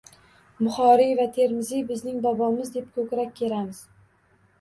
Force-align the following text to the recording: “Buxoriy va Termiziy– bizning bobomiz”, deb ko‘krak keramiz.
“Buxoriy 0.67 1.11
va 1.19 1.27
Termiziy– 1.35 1.83
bizning 1.91 2.15
bobomiz”, 2.23 2.71
deb 2.79 2.87
ko‘krak 2.97 3.37
keramiz. 3.41 3.83